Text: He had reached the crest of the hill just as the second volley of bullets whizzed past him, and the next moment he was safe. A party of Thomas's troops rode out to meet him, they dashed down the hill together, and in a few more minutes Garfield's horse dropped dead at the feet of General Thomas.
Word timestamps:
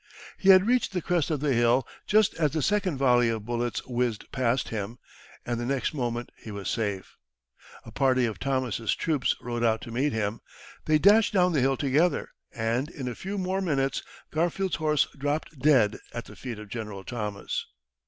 He 0.39 0.49
had 0.49 0.65
reached 0.65 0.93
the 0.93 1.01
crest 1.03 1.29
of 1.29 1.41
the 1.41 1.53
hill 1.53 1.87
just 2.07 2.33
as 2.33 2.49
the 2.53 2.63
second 2.63 2.97
volley 2.97 3.29
of 3.29 3.45
bullets 3.45 3.85
whizzed 3.85 4.31
past 4.31 4.69
him, 4.69 4.97
and 5.45 5.59
the 5.59 5.65
next 5.67 5.93
moment 5.93 6.31
he 6.39 6.49
was 6.49 6.69
safe. 6.71 7.17
A 7.85 7.91
party 7.91 8.25
of 8.25 8.39
Thomas's 8.39 8.95
troops 8.95 9.35
rode 9.39 9.63
out 9.63 9.79
to 9.81 9.91
meet 9.91 10.11
him, 10.11 10.41
they 10.85 10.97
dashed 10.97 11.33
down 11.33 11.51
the 11.53 11.61
hill 11.61 11.77
together, 11.77 12.29
and 12.51 12.89
in 12.89 13.07
a 13.07 13.13
few 13.13 13.37
more 13.37 13.61
minutes 13.61 14.01
Garfield's 14.31 14.77
horse 14.77 15.05
dropped 15.15 15.59
dead 15.59 15.99
at 16.15 16.25
the 16.25 16.35
feet 16.35 16.57
of 16.57 16.69
General 16.69 17.03
Thomas. 17.03 17.67